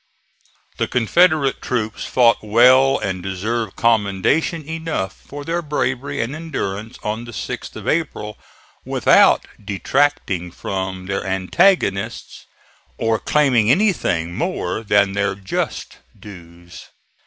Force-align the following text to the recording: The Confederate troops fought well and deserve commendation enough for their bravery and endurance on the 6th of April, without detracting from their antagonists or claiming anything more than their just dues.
The 0.77 0.87
Confederate 0.87 1.61
troops 1.61 2.05
fought 2.05 2.41
well 2.43 2.97
and 2.97 3.21
deserve 3.21 3.75
commendation 3.75 4.67
enough 4.67 5.15
for 5.15 5.45
their 5.45 5.61
bravery 5.61 6.21
and 6.23 6.35
endurance 6.35 6.97
on 7.03 7.25
the 7.25 7.31
6th 7.31 7.75
of 7.75 7.87
April, 7.87 8.35
without 8.83 9.45
detracting 9.63 10.49
from 10.49 11.05
their 11.05 11.23
antagonists 11.23 12.47
or 12.97 13.19
claiming 13.19 13.69
anything 13.69 14.33
more 14.33 14.81
than 14.83 15.13
their 15.13 15.35
just 15.35 15.97
dues. 16.19 16.87